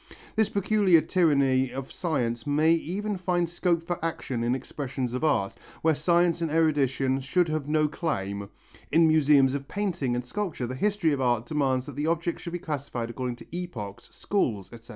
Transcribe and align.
This 0.35 0.49
peculiar 0.49 0.99
tyranny 1.01 1.71
of 1.71 1.91
science 1.91 2.47
may 2.47 2.73
even 2.73 3.17
find 3.17 3.47
scope 3.47 3.83
for 3.83 4.03
action 4.03 4.43
in 4.43 4.55
expressions 4.55 5.13
of 5.13 5.23
art, 5.23 5.53
where 5.83 5.93
science 5.93 6.41
and 6.41 6.49
erudition 6.49 7.21
should 7.21 7.49
have 7.49 7.67
no 7.69 7.87
claim. 7.87 8.49
In 8.91 9.07
museums 9.07 9.53
of 9.53 9.67
painting 9.67 10.15
and 10.15 10.25
sculpture 10.25 10.65
the 10.65 10.73
history 10.73 11.13
of 11.13 11.21
art 11.21 11.45
demands 11.45 11.85
that 11.85 11.95
the 11.95 12.07
objects 12.07 12.41
should 12.41 12.53
be 12.53 12.57
classified 12.57 13.11
according 13.11 13.35
to 13.35 13.55
epochs, 13.55 14.09
schools, 14.11 14.73
etc. 14.73 14.89